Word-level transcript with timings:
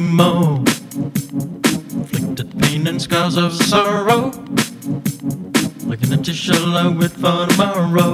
you 0.00 0.06
more. 0.06 0.62
Afflicted 2.02 2.58
pain 2.60 2.86
and 2.86 3.00
scars 3.00 3.36
of 3.36 3.52
sorrow. 3.52 4.30
Like 5.86 6.02
an 6.02 6.12
empty 6.12 6.32
shell 6.32 6.94
with 6.94 7.14
for 7.14 7.46
tomorrow. 7.46 8.07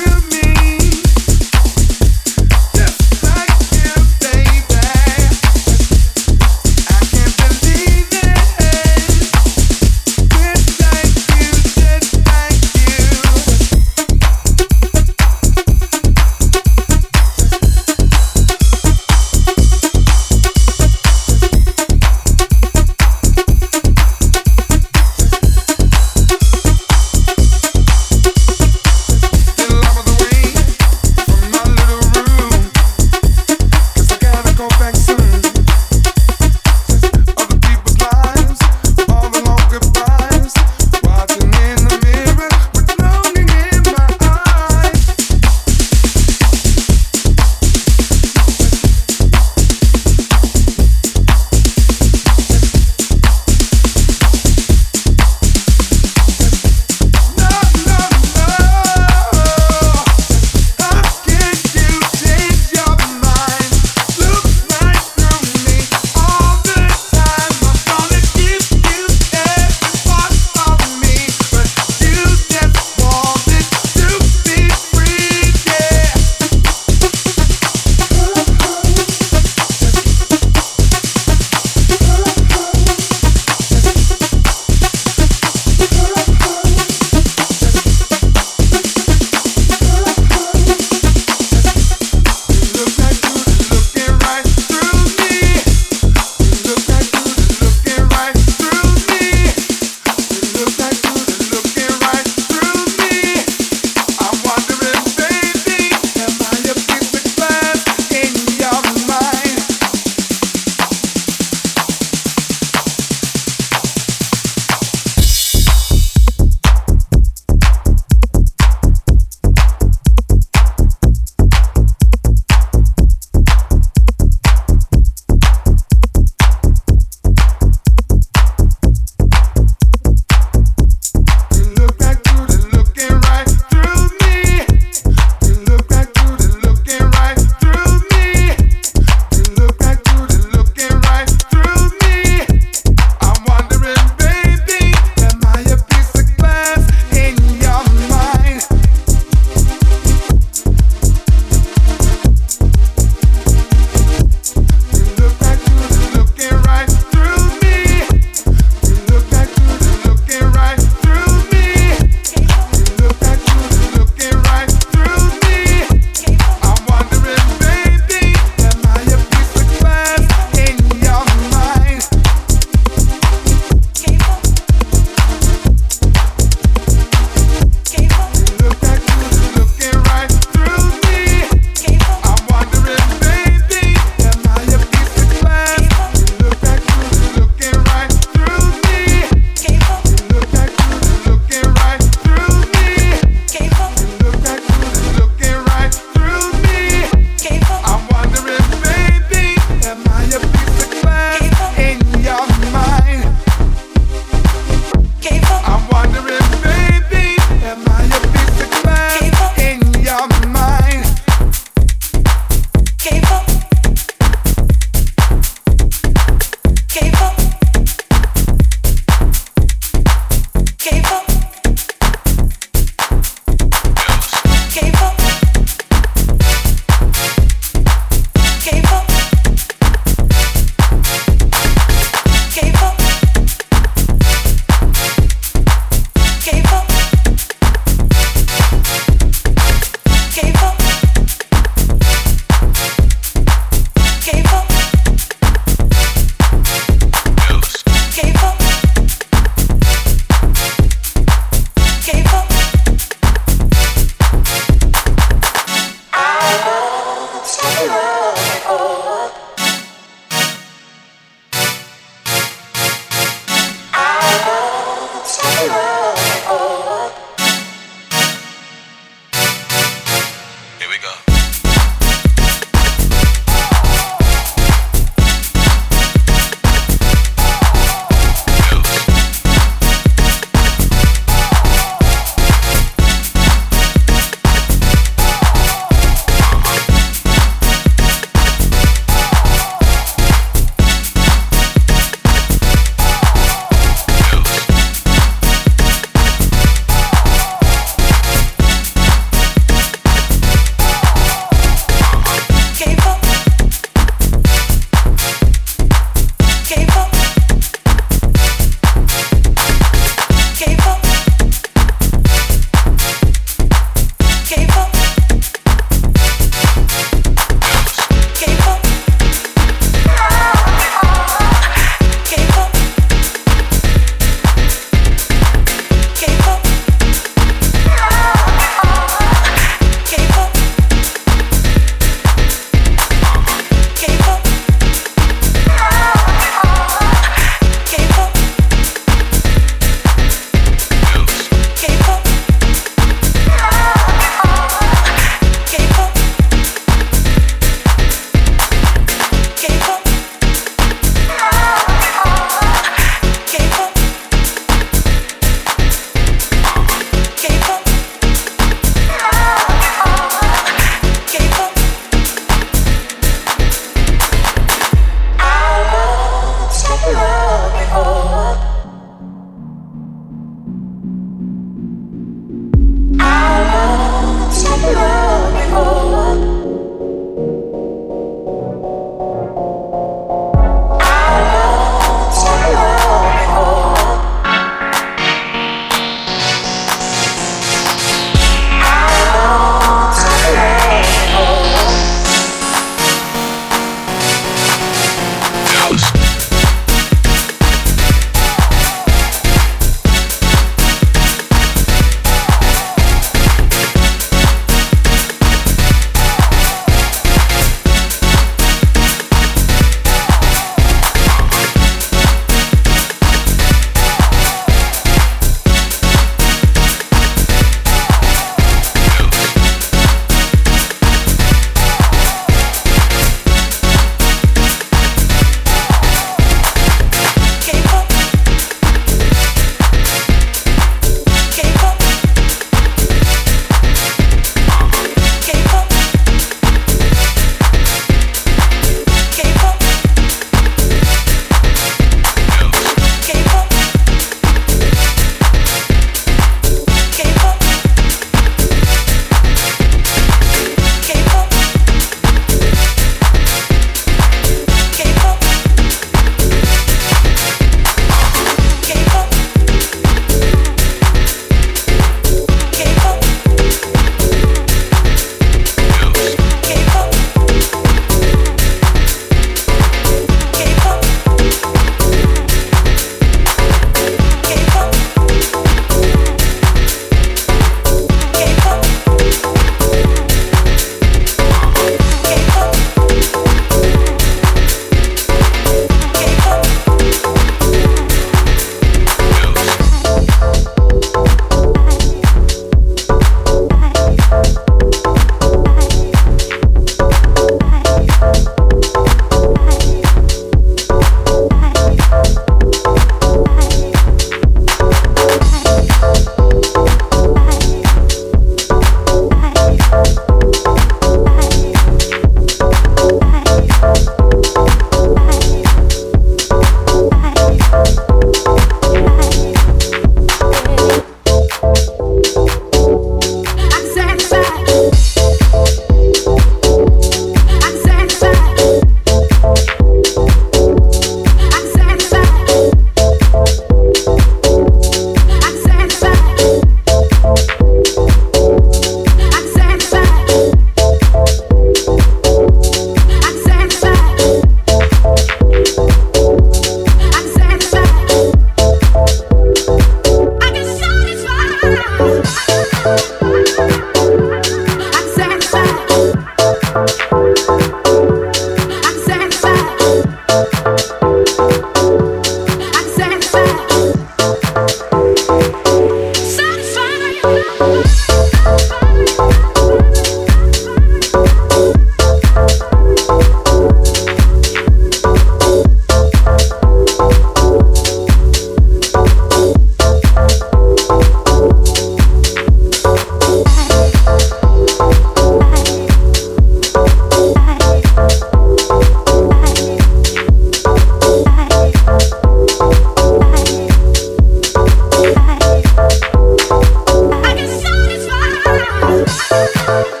Bye. 599.71 600.00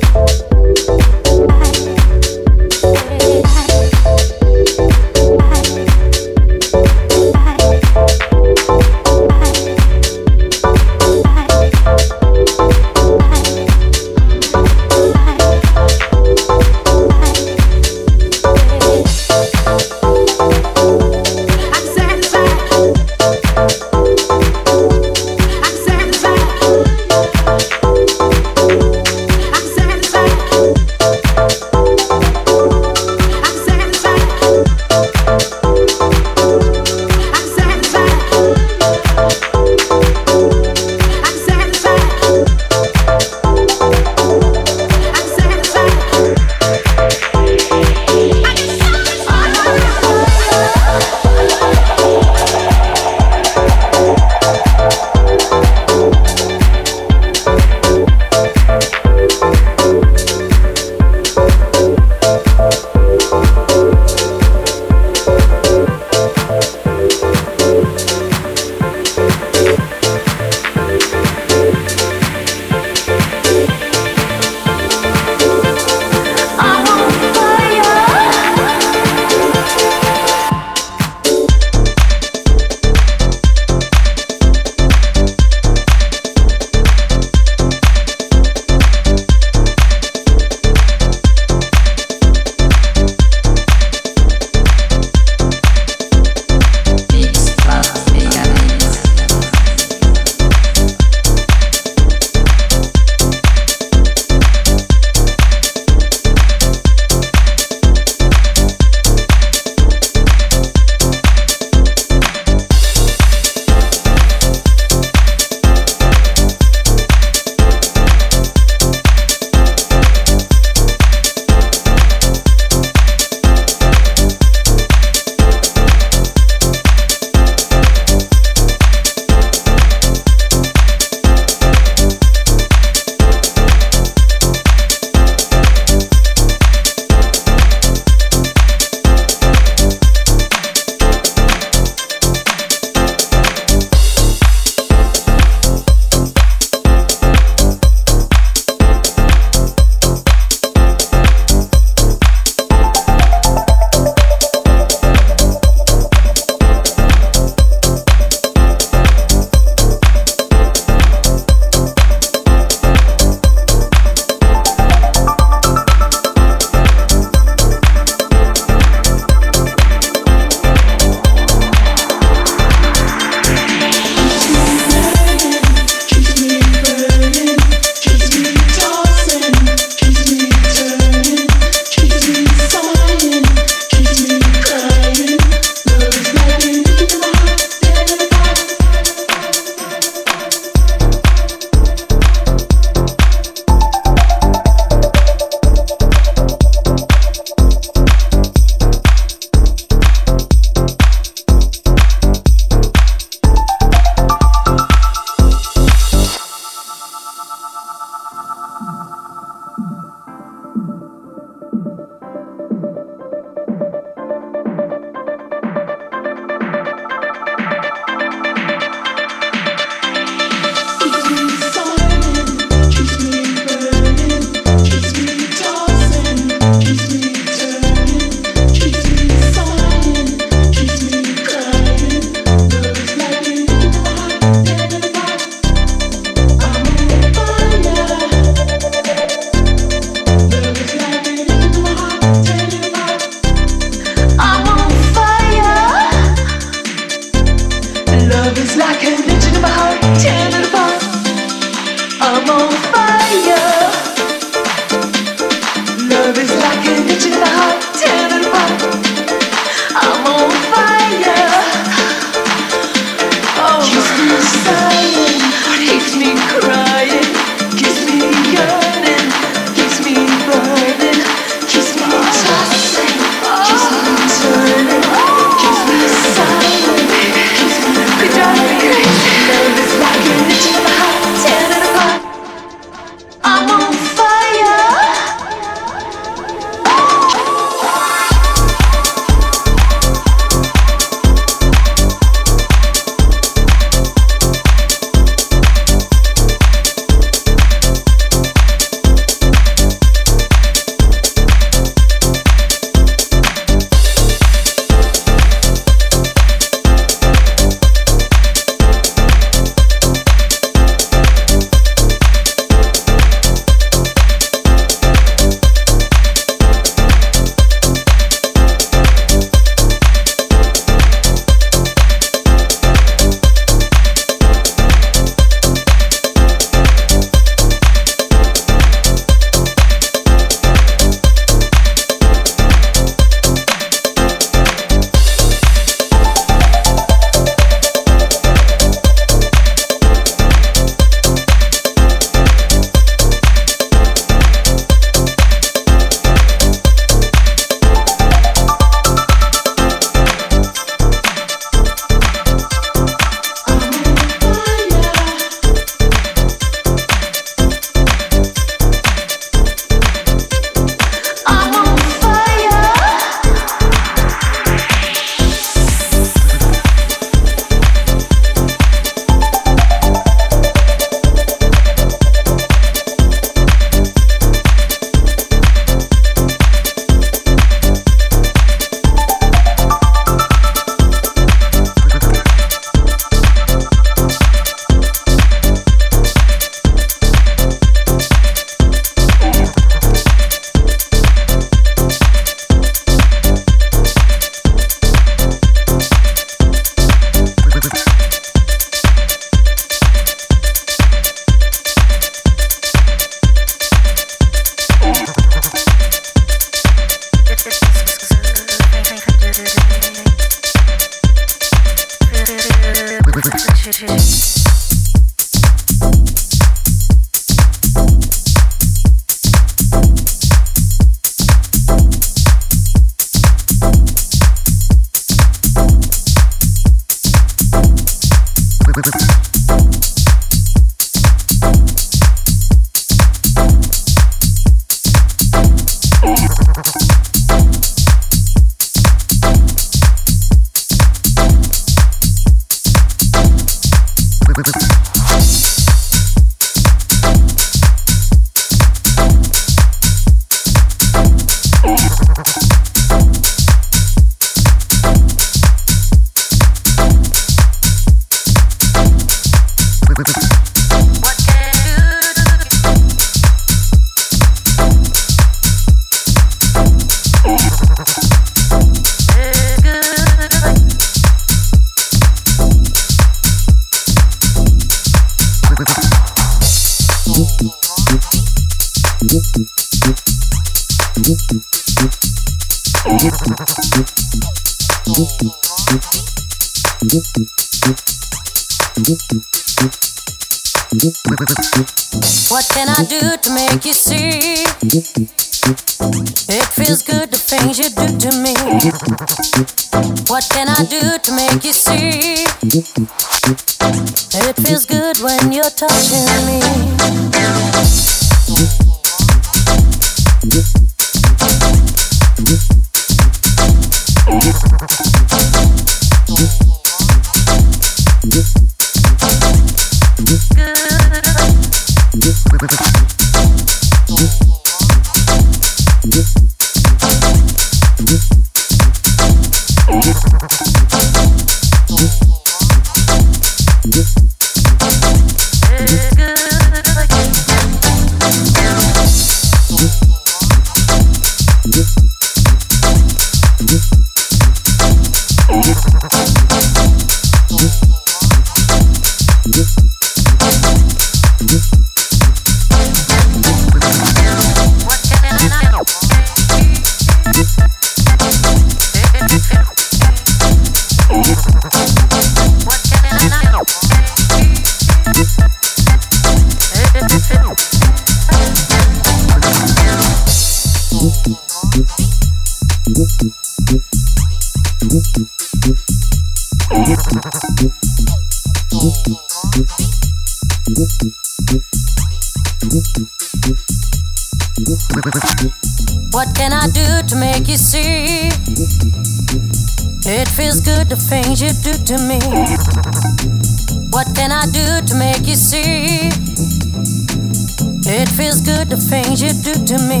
to 599.66 599.78
me? 599.88 600.00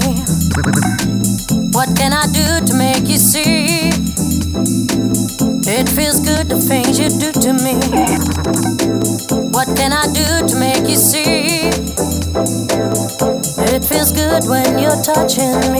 What 1.72 1.96
can 1.96 2.12
I 2.12 2.26
do 2.26 2.66
to 2.66 2.74
make 2.76 3.08
you 3.08 3.16
see? 3.16 3.88
It 5.66 5.88
feels 5.88 6.20
good 6.20 6.48
the 6.50 6.60
things 6.60 6.98
you 6.98 7.08
do 7.08 7.32
to 7.32 7.52
me. 7.64 7.74
What 9.52 9.68
can 9.74 9.92
I 9.92 10.04
do 10.12 10.46
to 10.48 10.56
make 10.60 10.86
you 10.86 10.96
see? 10.96 11.70
It 13.72 13.84
feels 13.84 14.12
good 14.12 14.44
when 14.46 14.78
you're 14.78 15.00
touching 15.02 15.73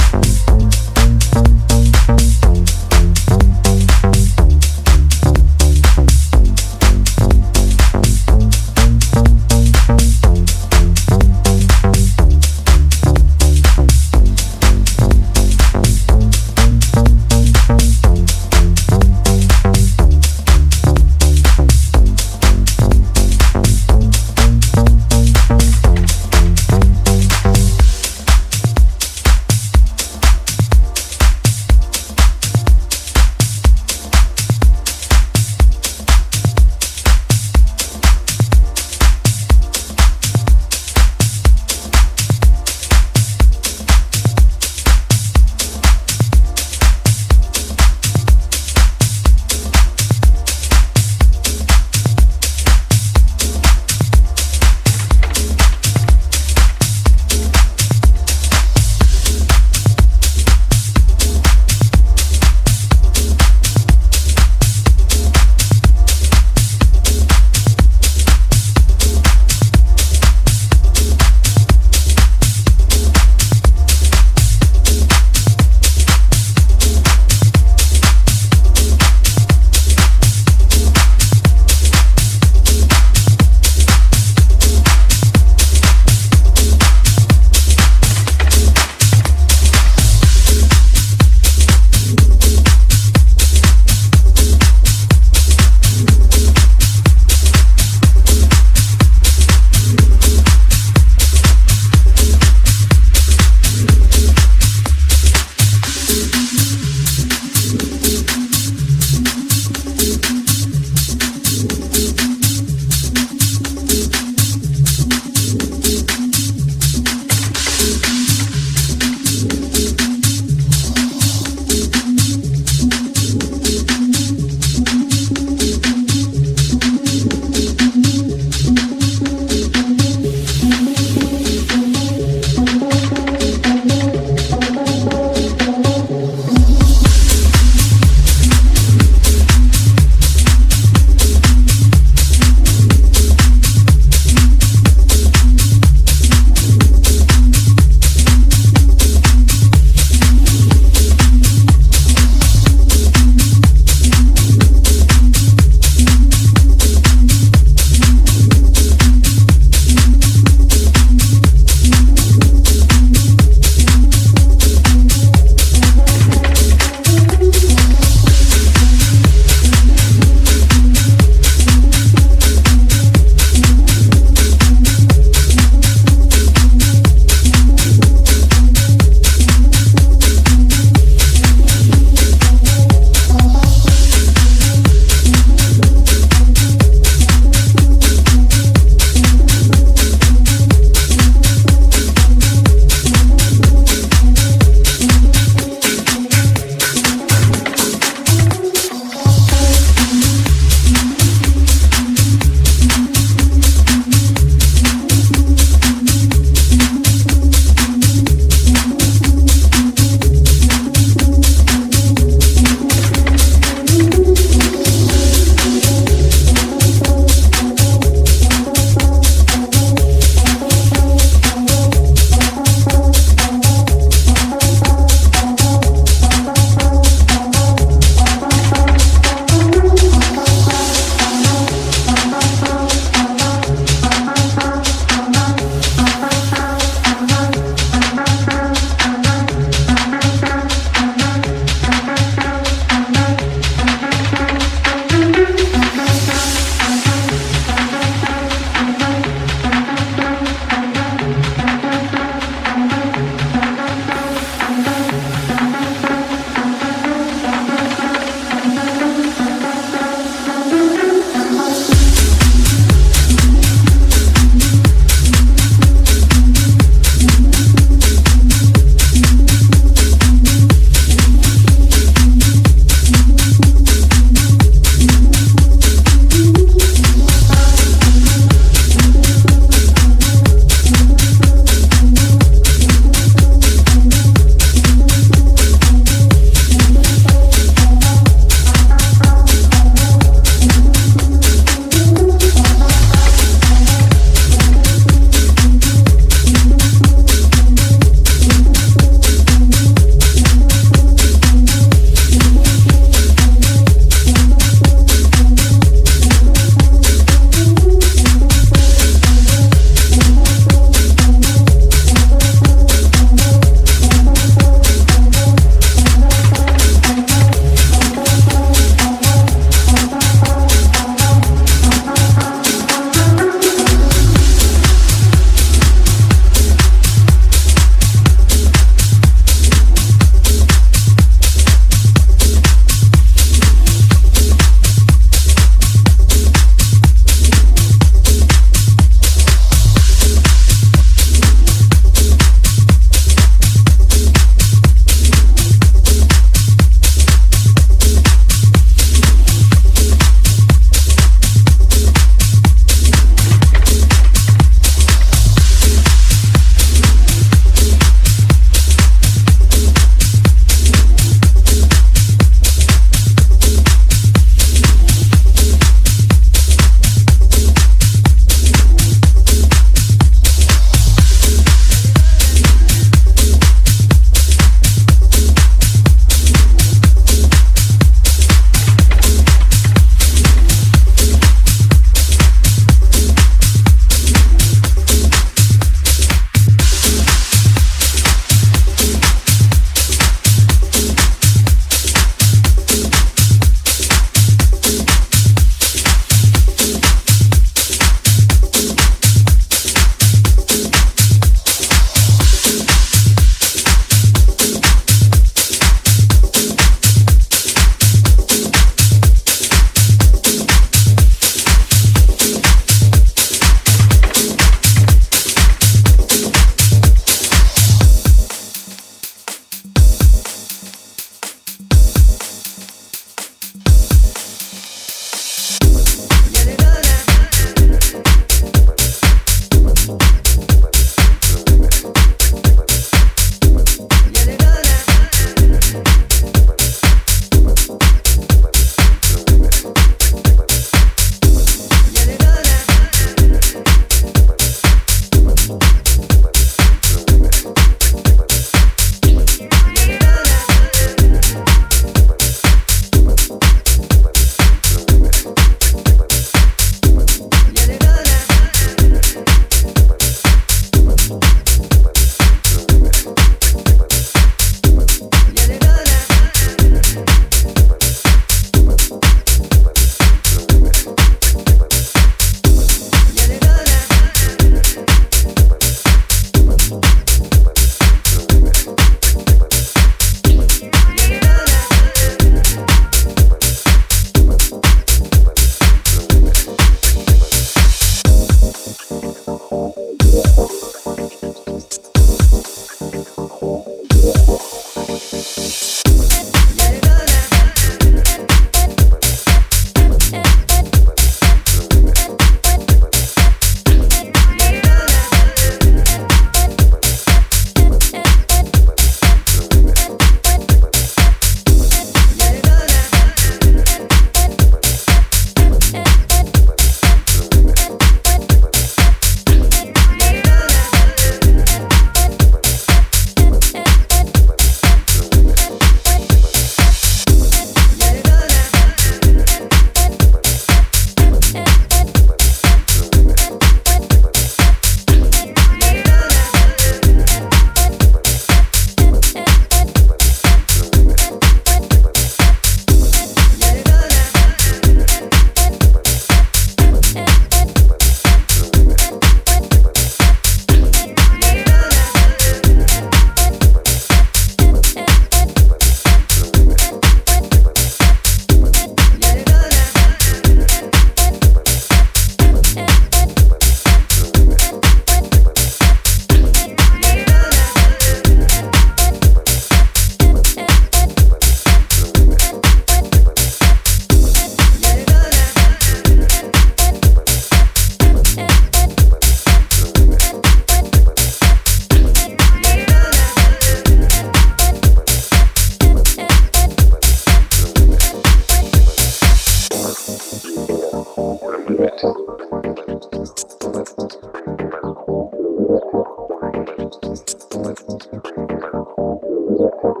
Gracias. 599.61 600.00